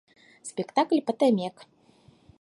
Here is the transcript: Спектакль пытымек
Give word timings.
Спектакль 0.49 1.01
пытымек 1.07 1.55